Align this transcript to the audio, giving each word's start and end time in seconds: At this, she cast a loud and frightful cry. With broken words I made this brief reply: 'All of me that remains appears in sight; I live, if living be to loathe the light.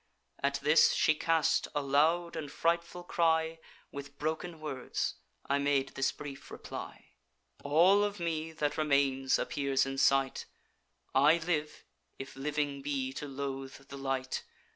At 0.41 0.55
this, 0.63 0.93
she 0.93 1.13
cast 1.13 1.67
a 1.75 1.81
loud 1.83 2.35
and 2.35 2.51
frightful 2.51 3.03
cry. 3.03 3.59
With 3.91 4.17
broken 4.17 4.59
words 4.59 5.13
I 5.47 5.59
made 5.59 5.89
this 5.89 6.11
brief 6.11 6.49
reply: 6.49 7.09
'All 7.63 8.03
of 8.03 8.19
me 8.19 8.51
that 8.51 8.79
remains 8.79 9.37
appears 9.37 9.85
in 9.85 9.99
sight; 9.99 10.47
I 11.13 11.37
live, 11.37 11.83
if 12.17 12.35
living 12.35 12.81
be 12.81 13.13
to 13.13 13.27
loathe 13.27 13.89
the 13.89 13.95
light. 13.99 14.43